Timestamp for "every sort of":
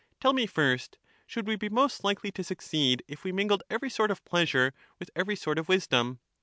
3.69-4.25, 5.15-5.69